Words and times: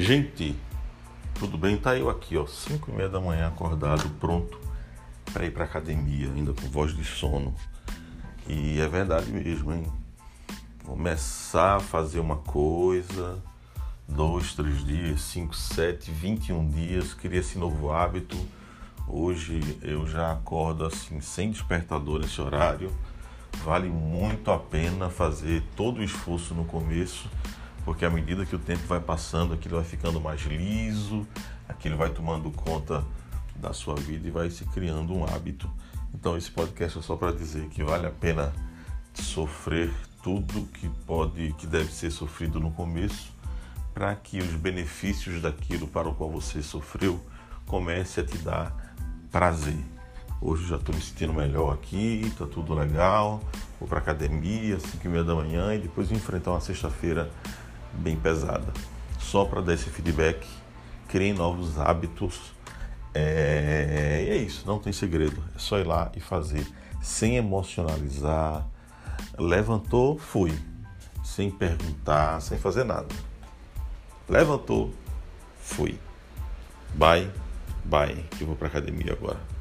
Gente, 0.00 0.54
tudo 1.40 1.58
bem? 1.58 1.76
Tá 1.76 1.96
eu 1.96 2.08
aqui, 2.08 2.36
ó, 2.36 2.46
5 2.46 2.88
e 2.88 2.94
meia 2.94 3.08
da 3.08 3.20
manhã 3.20 3.48
acordado, 3.48 4.08
pronto 4.20 4.56
para 5.32 5.44
ir 5.44 5.50
para 5.50 5.64
academia, 5.64 6.28
ainda 6.28 6.52
com 6.52 6.68
voz 6.68 6.94
de 6.94 7.02
sono. 7.02 7.52
E 8.46 8.78
é 8.78 8.86
verdade 8.86 9.28
mesmo, 9.32 9.74
hein? 9.74 9.84
Começar 10.84 11.78
a 11.78 11.80
fazer 11.80 12.20
uma 12.20 12.36
coisa, 12.36 13.42
dois, 14.06 14.54
três 14.54 14.84
dias, 14.84 15.20
cinco, 15.20 15.56
sete, 15.56 16.12
vinte 16.12 16.50
e 16.50 16.52
um 16.52 16.64
dias, 16.68 17.12
queria 17.12 17.40
esse 17.40 17.58
novo 17.58 17.90
hábito. 17.90 18.36
Hoje 19.08 19.60
eu 19.82 20.06
já 20.06 20.30
acordo 20.30 20.84
assim, 20.84 21.20
sem 21.20 21.50
despertador 21.50 22.20
nesse 22.20 22.40
horário. 22.40 22.92
Vale 23.64 23.88
muito 23.88 24.52
a 24.52 24.58
pena 24.60 25.10
fazer 25.10 25.60
todo 25.74 25.98
o 25.98 26.04
esforço 26.04 26.54
no 26.54 26.64
começo, 26.64 27.28
porque 27.84 28.04
à 28.04 28.10
medida 28.10 28.44
que 28.44 28.54
o 28.54 28.58
tempo 28.58 28.86
vai 28.86 29.00
passando, 29.00 29.54
aquilo 29.54 29.76
vai 29.76 29.84
ficando 29.84 30.20
mais 30.20 30.40
liso, 30.42 31.26
aquilo 31.68 31.96
vai 31.96 32.10
tomando 32.10 32.50
conta 32.50 33.04
da 33.56 33.72
sua 33.72 33.94
vida 33.94 34.28
e 34.28 34.30
vai 34.30 34.50
se 34.50 34.64
criando 34.66 35.14
um 35.14 35.24
hábito. 35.24 35.70
Então 36.14 36.36
esse 36.36 36.50
podcast 36.50 36.98
é 36.98 37.02
só 37.02 37.16
para 37.16 37.32
dizer 37.32 37.68
que 37.68 37.82
vale 37.82 38.06
a 38.06 38.10
pena 38.10 38.52
sofrer 39.14 39.92
tudo 40.22 40.66
que 40.66 40.88
pode, 41.06 41.52
que 41.54 41.66
deve 41.66 41.92
ser 41.92 42.10
sofrido 42.10 42.60
no 42.60 42.70
começo, 42.70 43.32
para 43.94 44.14
que 44.14 44.38
os 44.38 44.52
benefícios 44.54 45.42
daquilo 45.42 45.86
para 45.88 46.08
o 46.08 46.14
qual 46.14 46.30
você 46.30 46.62
sofreu 46.62 47.20
comece 47.66 48.20
a 48.20 48.24
te 48.24 48.38
dar 48.38 48.94
prazer. 49.30 49.78
Hoje 50.40 50.68
já 50.68 50.76
estou 50.76 50.94
me 50.94 51.00
sentindo 51.00 51.32
melhor 51.32 51.74
aqui, 51.74 52.32
tá 52.38 52.46
tudo 52.46 52.72
legal. 52.74 53.42
Vou 53.80 53.88
para 53.88 53.98
academia, 53.98 54.78
5 54.78 55.04
e 55.04 55.08
meia 55.08 55.24
da 55.24 55.34
manhã 55.34 55.74
e 55.74 55.78
depois 55.78 56.12
enfrentar 56.12 56.52
uma 56.52 56.60
sexta-feira 56.60 57.30
bem 57.92 58.16
pesada. 58.16 58.72
Só 59.18 59.44
para 59.44 59.60
dar 59.60 59.74
esse 59.74 59.90
feedback, 59.90 60.46
criem 61.08 61.32
novos 61.32 61.78
hábitos. 61.78 62.52
É... 63.14 64.26
É 64.28 64.36
isso, 64.36 64.66
não 64.66 64.78
tem 64.78 64.92
segredo. 64.92 65.42
É 65.54 65.58
só 65.58 65.78
ir 65.78 65.86
lá 65.86 66.10
e 66.14 66.20
fazer, 66.20 66.66
sem 67.02 67.36
emocionalizar. 67.36 68.66
Levantou, 69.38 70.18
fui. 70.18 70.52
Sem 71.24 71.50
perguntar, 71.50 72.40
sem 72.40 72.58
fazer 72.58 72.84
nada. 72.84 73.08
Levantou, 74.28 74.92
fui. 75.60 75.98
Bye, 76.94 77.30
bye, 77.84 78.24
eu 78.40 78.46
vou 78.46 78.56
para 78.56 78.68
academia 78.68 79.12
agora. 79.12 79.57